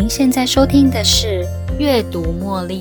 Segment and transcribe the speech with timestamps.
[0.00, 1.44] 您现在收听的是
[1.76, 2.78] 《阅读茉莉》，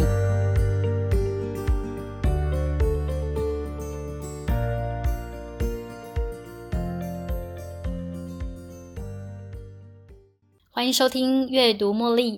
[10.70, 12.38] 欢迎收听《阅读茉莉》。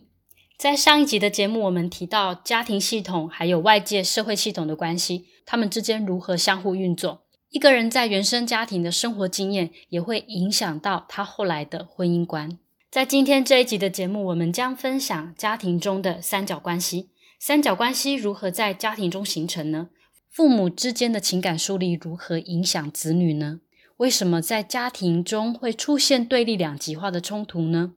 [0.57, 7.23] 在上一集的节目，我们提到家庭系统还有外界社会系统的关系，他们之间如何相互运作。
[7.49, 12.57] 一个人在原生家庭的生活经验，也会影响到他后来的婚姻观。
[12.91, 17.11] 在今天这一集的节目，我们将分享家庭中的三角关系。
[17.37, 19.89] 三角关系如何在家庭中形成呢？
[20.27, 23.59] 父母之间的情感疏离如何影响子女呢？
[23.97, 27.93] 为什么在家庭中会出现对立两极化的冲突呢？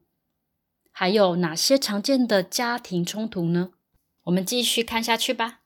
[0.90, 3.70] 还有哪些常见的家庭冲突呢？
[4.24, 5.60] 我们继续看下去吧。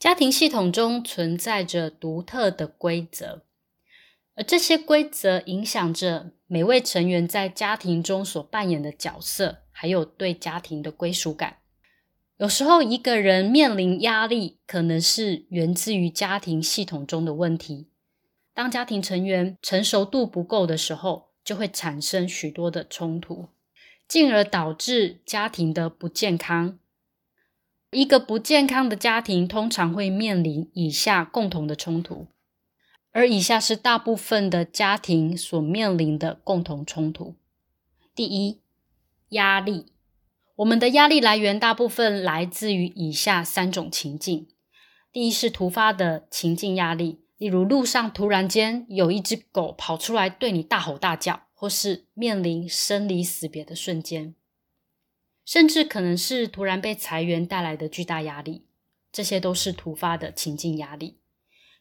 [0.00, 3.44] 家庭系统中存在着独特的规则。
[4.34, 11.58] 而这些规则影响着每位成员在家庭中所扮演的角色，还有对家庭的归属感。
[12.38, 17.88] 有时候，一个人面临压力，可能是源自于家庭系统中的问题。
[18.54, 23.48] 当家庭成员成熟度不够的时候，就会产生许多的冲突，
[24.08, 26.78] 进而导致家庭的不健康。
[27.90, 32.26] 一个不健康的家庭通常会面临以下共同的冲突。
[33.12, 37.36] 而以下是大部分的家庭所面临的共同冲突：
[38.14, 38.62] 第一，
[39.28, 39.92] 压力。
[40.56, 44.48] 我们的压力来源大部分来自于以下三种情境：
[45.12, 54.34] 第一是突发的情境压力，例如路上突然间有一只狗跑出来对你大吼大叫，或是面临生离死别的瞬间，
[55.44, 58.64] 甚至可能是突然被裁员带来的巨大压力，
[59.10, 61.18] 这些都是突发的情境压力。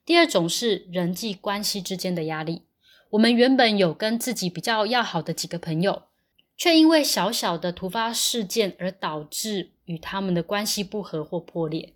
[0.05, 2.63] 第二种是人际关系之间的压力。
[3.11, 6.03] 我们原本有跟自己比较要好的几个朋友，
[6.57, 11.93] 却因为小小的突发事件而导致与他们的关系不和或破裂。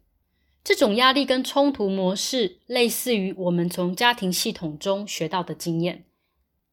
[0.64, 6.06] 这种压力跟冲突模式，类似于我们从家庭系统中学到的经验，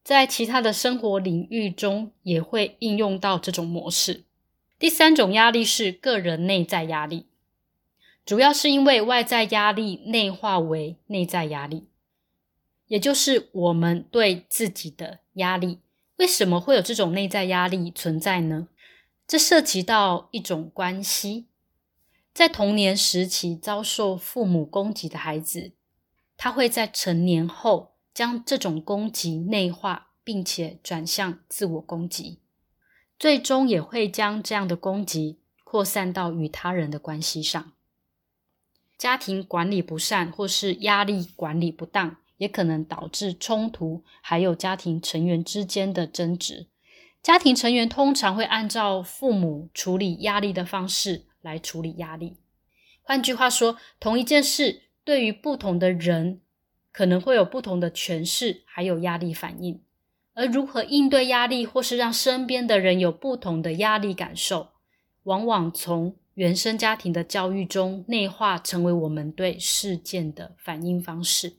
[0.03, 4.23] 在其他的生活领域中也会应用到这种模式。
[4.79, 7.27] 第三种压力是个人内在压力。
[8.25, 11.87] 主要是因为外在压力内化为内在压力，
[12.87, 15.79] 也就是我们对自己的压力。
[16.17, 18.69] 为什么会有这种内在压力存在呢？
[19.27, 21.47] 这涉及到一种关系，
[22.33, 25.71] 在童年时期遭受父母攻击的孩子，
[26.37, 32.39] 他会在成年后将这种攻击内化，并且转向自我攻击，
[33.19, 37.73] 最终也会将这样的攻击扩散到与他人的关系上。
[38.97, 46.67] 家庭管理不善，或是压力管理不当，也可能导致冲突，还有家庭成员之间的争执。
[47.21, 52.37] 家庭成员通常会按照父母处理压力的方式来处理压力。
[53.01, 56.41] 换句话说，同一件事对于不同的人，
[56.91, 59.81] 可能会有不同的诠释，还有压力反应。
[60.33, 64.69] 而如何应对压力，或是让身边的人有不同的压力感受，
[65.23, 71.57] 往往从原生家庭的教育中内化成为我们对事件的反应方式。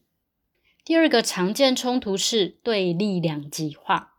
[0.84, 4.14] 第二个常见冲突是对立两极化。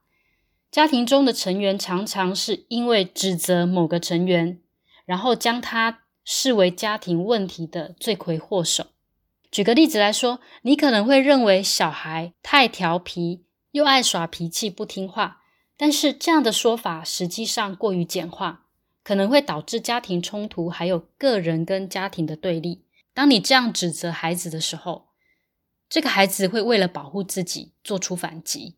[0.71, 4.59] 家庭中的成员常常是因为指责某个成员，
[5.05, 8.87] 然后将他视为家庭问题的罪魁祸首。
[9.51, 15.43] 举个例子来说，你可能会认为小孩太调皮，又爱耍脾气，不听话。
[15.77, 18.64] 但是这样的说法实际上过于简化。
[19.05, 22.81] 可能会导致家庭冲突，还有个人跟家庭的对立。
[23.13, 25.09] 当你这样指责孩子的时候，
[25.87, 28.77] 这个孩子会为了保护自己做出反击，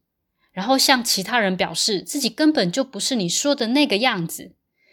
[0.51, 4.51] 然后向其他人表示自己根本就不是你说的那个样子。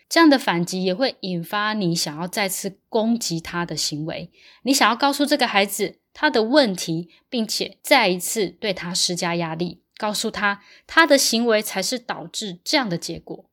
[0.09, 4.31] 这样的反击也会引发你想要再次攻击他的行为。
[4.63, 13.51] 你想要告诉这个孩子他的问题，并且再一次对他施加压力，告诉他他的行为才是导致这样的结果。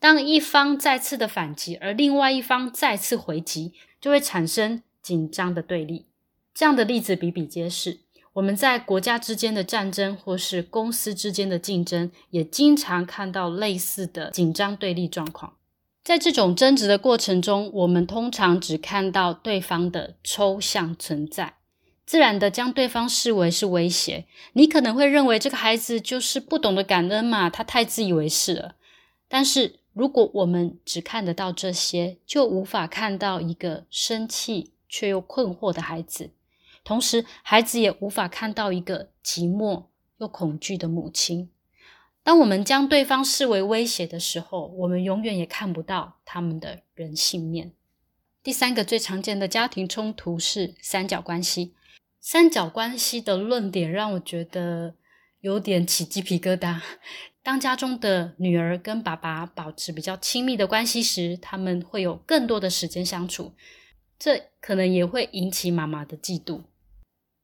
[0.00, 6.06] 当一方再次的反击，而另外一方再次回击，就会产生紧张的对立。
[6.54, 8.00] 这样的例子比比皆是。
[8.32, 15.56] 我们在国家之间的战争，或是公司之间的竞争，也经常看到类似的紧张对立状况。
[16.02, 21.56] 在这种争执的过程中，我们通常只看到对方的抽象存在，
[22.06, 24.24] 自然的将对方视为是威胁。
[24.54, 28.76] 你可能会认为这个孩子就是不懂得感恩嘛，他太自以为是了。
[29.28, 29.79] 但是。
[29.92, 36.30] 如果我们只看得到这些，就无法看到一个生气却又困惑的孩子。
[36.82, 39.84] 同时，孩子也无法看到一个寂寞
[40.18, 41.50] 又恐惧的母亲。
[42.22, 47.72] 当我们将对方视为威胁的时候，我们永远也看不到他们的人性面。
[48.42, 51.74] 第三个最常见的家庭冲突是三角关系。
[52.20, 54.94] 三角关系的论点让我觉得
[55.40, 56.80] 有点起鸡皮疙瘩。
[57.50, 63.54] 当家中的女儿跟爸爸保持比较亲密的关系时，他们会有更多的时间相处，
[64.16, 66.60] 这可能也会引起妈妈的嫉妒，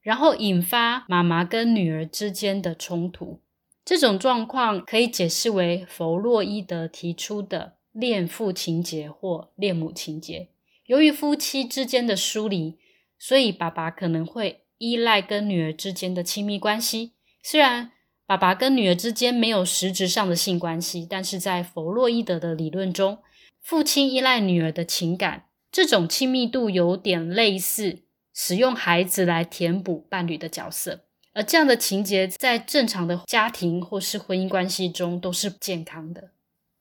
[0.00, 3.41] 然后引发妈妈跟女儿之间的冲突。
[3.85, 10.50] 这种状况可以解释为弗洛伊德提出的恋父情节或恋母情节。
[10.85, 12.79] 由于夫妻之间的疏离，
[13.19, 14.62] 所以爸爸可能会。
[14.79, 17.93] 依赖跟女儿之间的亲密关系，虽然
[18.26, 23.19] 爸爸跟女儿之间没有实质上的性关系，但是在弗洛伊德的理论中，
[23.62, 28.00] 父亲依赖女儿的情感，这种亲密度有点类似
[28.34, 36.31] 使用孩子来填补伴侣的角色，而这样的情节在正常的家庭或是婚姻关系中都是不健康的。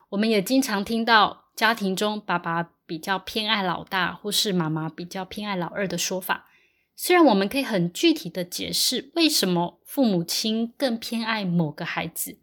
[0.10, 6.48] 我们也经常听到家庭中爸爸比较偏爱老大，或是妈妈比较偏爱老二的说法。
[6.96, 12.40] 虽然我们可以很具体的解释为什么父母亲更偏爱某个孩子，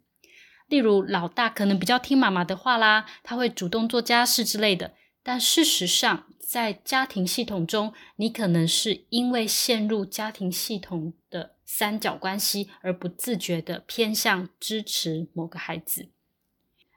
[0.67, 4.93] 例如老大可能比较听妈妈的话啦，他会主动做家事之类的。
[5.23, 16.09] 但事实上，在家庭系统中，你可能是因为陷入家庭系统的三角关系而不自觉的偏向支持某个孩子。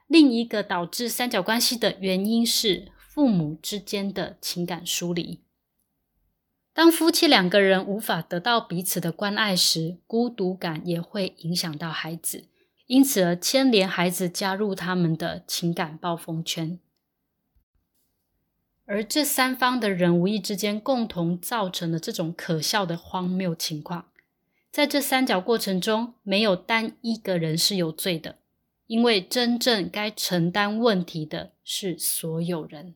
[0.07, 5.41] 另一个导致三角关系的原因是父母之间的情感疏离。
[6.77, 12.43] 当夫妻两个人无法得到彼此的关爱时，孤独感也会影响到孩子，
[12.85, 16.77] 因此而牵连孩子加入他们的情感暴风圈。
[18.85, 24.09] 而这三方的人无意之间共同造成了这种可笑的荒谬情况。
[24.69, 28.37] 在这三角过程中，没有单一个人是有罪的，
[28.85, 32.93] 因为真正该承担问题的是所有人。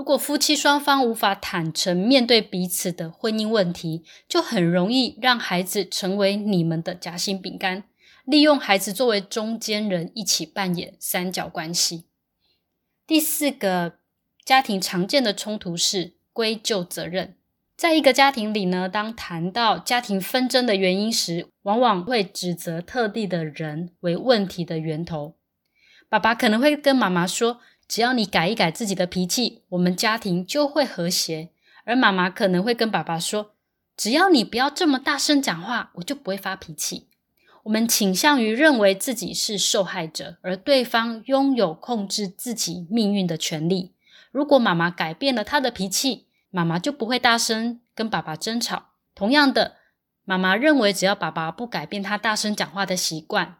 [0.00, 7.84] 如果夫妻双方无法坦诚面对彼此的婚姻问题，就很容易让孩子成为你们的夹心饼干，
[8.24, 12.06] 利用孩子作为中间人，一起扮演三角关系。
[13.06, 13.98] 第四个
[14.42, 17.36] 家庭常见的冲突是归咎责任。
[17.76, 25.36] 在一个家庭里呢，当谈到家庭纷争的原因时，往往会指责特定的人为问题的源头。
[26.08, 27.60] 爸爸可能会跟妈妈说。
[27.90, 31.50] 只要你改一改自己的脾气，我们家庭就会和谐。
[31.84, 33.56] 而妈妈可能会跟爸爸说
[33.98, 37.08] ：“只要你不要这么大声讲话，我就不会发脾气。”
[37.64, 43.92] 我们倾向于认为自己是受害者，而对方拥有控制自己命运的权利。
[44.30, 48.90] 如果妈妈改变了她的脾气，妈妈就不会大声跟爸爸争吵。
[49.16, 49.78] 同样的，
[50.24, 53.56] 妈妈认为只要爸爸不改变他大声讲话的习惯，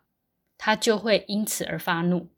[0.56, 2.28] 他就会因此而发怒。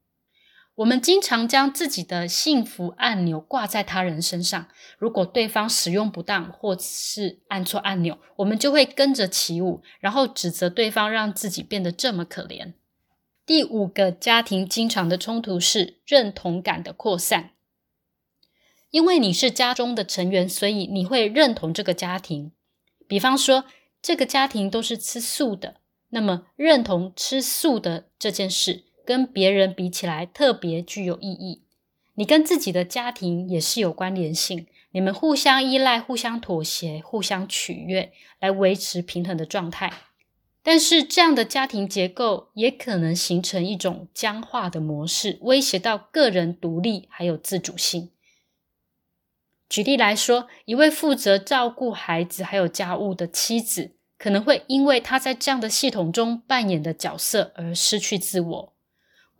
[0.77, 4.69] 我们经常将自己的幸福按钮挂在他人身上。
[4.99, 12.73] 如果对方使用不当，或是按错按钮，我们就会跟着起舞，然后指责对方让自己变得这么可怜。
[13.45, 17.51] 第五个家庭经常的冲突是认同感的扩散。
[18.91, 22.53] 因为你是家中的成员，所以你会认同这个家庭。
[23.07, 23.65] 比方说，
[24.01, 25.77] 这个家庭都是吃素的，
[26.11, 28.85] 那么认同吃素的这件事。
[29.05, 31.63] 跟别人比起来特别具有意义。
[32.15, 39.93] 你跟自己的家庭也是有关联性，你们互相依赖、互相妥协、互相取悦，来维持平衡的状态。
[40.63, 48.11] 但是这样的家庭结构也可能形成一种僵化的模式，威胁到个人独立还有自主性。
[49.69, 58.72] 举例来说，一位负责照顾孩子还有家务的妻子，可能会因为她在这样的系统中扮演的角色而失去自我。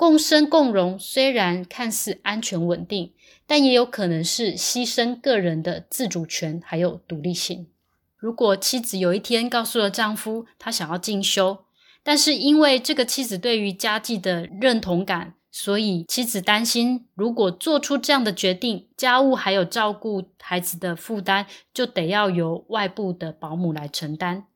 [0.03, 3.13] 共生共荣虽然看似安全稳定，
[3.47, 7.69] 但也有可能是牺牲个人的自主权还有独立性。
[8.17, 11.67] 如果妻子有一天告诉了丈夫她想要进修，
[12.03, 24.49] 但是因为这个妻子对于家计的认同感，所以妻子担心，如果做出这样的决定，家务还有照顾孩子的负担就得要由外部的保姆来承担。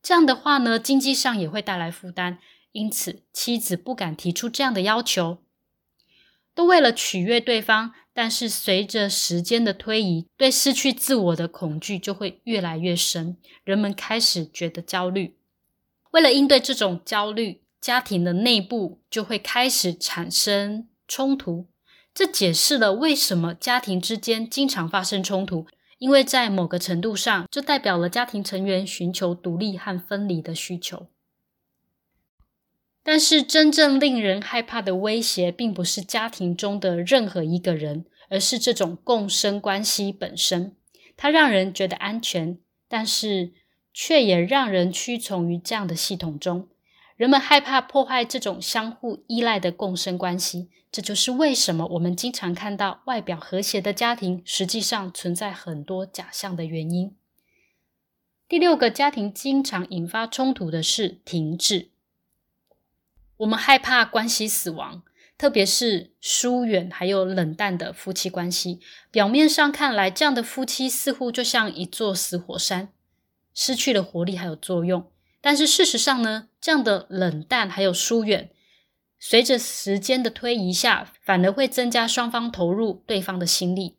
[0.00, 2.38] 这样的话呢，经济上也会带来负担。
[2.72, 5.38] 因此，妻子不敢提出这样的要求，
[6.54, 7.94] 都为了取悦对方。
[8.12, 15.36] 但是，随着时间的推移，对失去自我的恐惧就会越来越深，人们开始觉得焦虑。
[16.10, 21.68] 为了应对这种焦虑，家庭的内部就会开始产生冲突。
[22.12, 25.66] 这解释了为什么家庭之间经常发生冲突，
[25.98, 31.06] 因为在某个程度上，这代表了家庭成员寻求独立和分离的需求。
[33.02, 40.76] 但是，真正令人害怕的威胁，并不是家庭中的任何一个人，而是这种共生关系本身。
[41.16, 43.52] 它让人觉得安全，但是
[43.92, 46.68] 却也让人屈从于这样的系统中。
[47.16, 50.68] 人们害怕破坏这种相互依赖的共生关系。
[50.92, 57.14] 这就是为什么我们经常看到外表和谐的家庭，实际上存在很多假象的原因。
[58.48, 61.90] 第六个，家庭经常引发冲突的是停滞。
[63.40, 65.02] 我们害怕关系死亡，
[65.38, 68.80] 特别是疏远还有冷淡的夫妻关系。
[69.10, 72.92] 表面上看来，这样的夫妻似乎就像一座死火山，
[73.54, 75.10] 失去了活力还有作用。
[75.40, 78.50] 但是事实上呢，这样的冷淡还有疏远，
[79.18, 83.96] 随着时间的推移下，反而会增加双方投入对方的心力，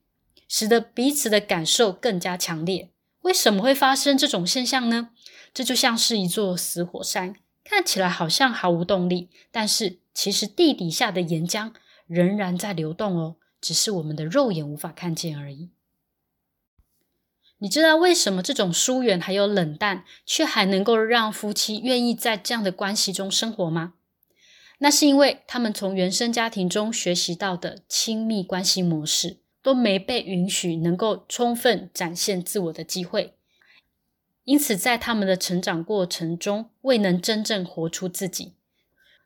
[0.47, 2.91] 使得彼此的感受更加强烈。
[3.21, 5.09] 为什么会发生这种现象呢？
[5.51, 7.35] 这就像是一座死火山。
[7.63, 11.73] 看起来好像毫无动力，但是其实地底下的岩浆
[12.07, 15.69] 仍然在流动哦，只是我们的肉眼无法看见而已。
[17.59, 23.93] 你知道为什么这种疏远还有冷淡，却还能够让夫妻愿意在这样的关系中生活吗？
[24.79, 33.35] 那是因为他们从原生家庭中学习到的亲密关系模式，都没被允许能够充分展现自我的机会。
[34.43, 38.55] 因此，在他们的成长过程中，未能真正活出自己。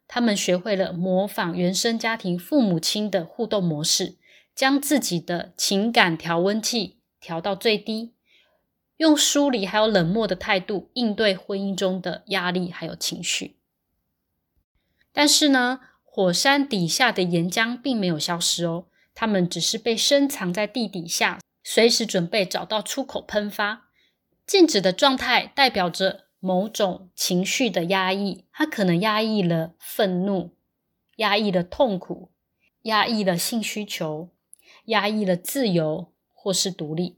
[0.08, 4.18] 他们学会了模仿原生家庭父母亲的互动模式，
[4.54, 8.14] 将自己的情感调温器调到最低，
[8.98, 13.58] 用疏离还有冷漠的态度应对婚姻中的压力还有情绪。
[15.12, 23.85] 但是呢，火山底下的岩浆并没有消失哦，他们只是被深藏在地底下，随时准备找到出口喷发。
[24.48, 30.56] 静止的状态代表着某种情绪的压抑，它可能压抑了愤怒，
[31.16, 32.32] 压抑了痛苦，
[32.84, 34.30] 压抑了性需求，
[34.86, 37.18] 压抑了自由或是独立。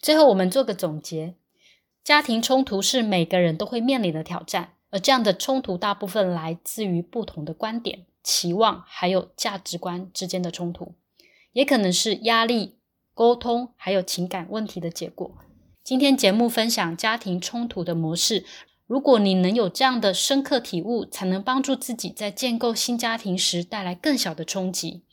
[0.00, 1.34] 最后，我们做个总结：
[2.04, 10.94] 家庭冲突是每个人都会面临的挑战，而这样的冲突大部分来自于不同的观点、期望还有价值观之间的冲突，
[11.52, 12.78] 也可能是压力、
[13.12, 15.36] 沟通还有情感问题的结果。
[15.88, 18.44] 今天节目分享家庭冲突的模式，
[18.86, 25.04] 如果你能有这样的深刻体悟，才能帮助自己在建构新家庭时带来更小的冲击。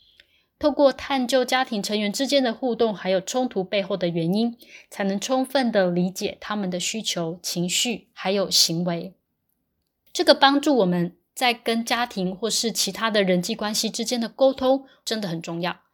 [0.58, 4.54] 透过探究家庭成员之间的互动，还有冲突背后的原因，
[4.90, 9.14] 才能充分的理解他们的需求、情绪还有行为。
[10.12, 15.85] 这个帮助我们在跟家庭或是其他的人际关系之间的沟通，真的很重要。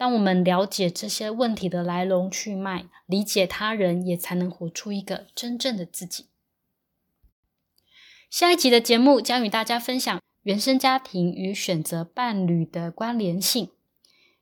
[0.00, 6.28] 当我们了解这些问题的来龙去脉，理解他人，也才能活出一个真正的自己。
[8.30, 13.68] 下一集的节目将与大家分享原生家庭与选择伴侣的关联性。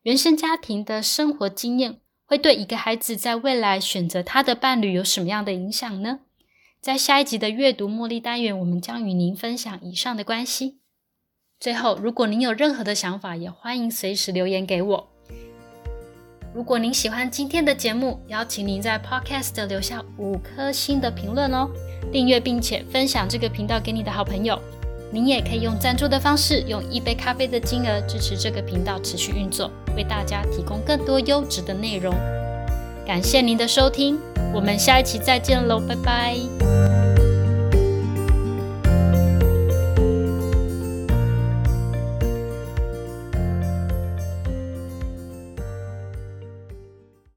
[0.02, 6.20] 原生家庭的生活经验会对一个孩子在未来选择他的伴侣有什么样的影响呢？
[6.80, 10.78] 在下一集的阅读茉莉单元，我们将与您分享以上的关系。
[11.58, 15.17] 最后，如果您有任何的想法，也欢迎随时留言给我。
[16.58, 21.70] 如果您喜欢今天的节目，邀请您在 Podcast 留下五颗星的评论哦，
[22.10, 24.58] 订阅并且分享这个频道给你的好朋友。
[25.12, 32.12] 您也可以用赞助的方式，用一杯咖啡的金额支持这个频道持续运作，为大家提供更多优质的内容。
[33.06, 34.18] 感谢您的收听，
[34.52, 36.77] 我们下一期再见喽，拜拜。